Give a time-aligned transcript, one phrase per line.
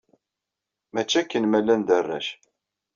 [0.93, 2.27] Mačči akken ma llan d arrac.